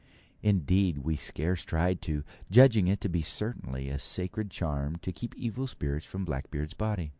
[0.41, 5.35] Indeed, we scarce tried to, judging it to be certainly a sacred charm to keep
[5.37, 7.09] evil spirits from Blackbeard's body.